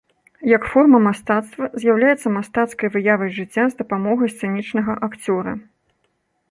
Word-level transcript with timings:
Як 0.51 0.63
форма 0.71 0.99
мастацтва 1.07 1.69
з'яўляецца 1.83 2.27
мастацкай 2.39 2.87
выявай 2.97 3.29
жыцця 3.37 3.63
з 3.67 3.73
дапамогай 3.83 4.29
сцэнічнага 4.37 4.91
акцёра. 5.09 5.51